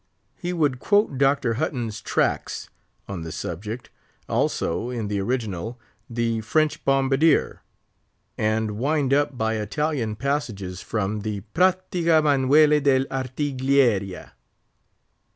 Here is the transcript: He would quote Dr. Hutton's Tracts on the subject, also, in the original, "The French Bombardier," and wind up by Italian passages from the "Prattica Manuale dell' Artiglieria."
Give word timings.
He 0.35 0.51
would 0.51 0.79
quote 0.79 1.19
Dr. 1.19 1.53
Hutton's 1.61 2.01
Tracts 2.01 2.71
on 3.07 3.21
the 3.21 3.31
subject, 3.31 3.91
also, 4.27 4.89
in 4.89 5.09
the 5.09 5.21
original, 5.21 5.79
"The 6.09 6.41
French 6.41 6.83
Bombardier," 6.83 7.61
and 8.35 8.79
wind 8.79 9.13
up 9.13 9.37
by 9.37 9.57
Italian 9.57 10.15
passages 10.15 10.81
from 10.81 11.19
the 11.19 11.41
"Prattica 11.53 12.19
Manuale 12.23 12.81
dell' 12.83 13.05
Artiglieria." 13.11 14.31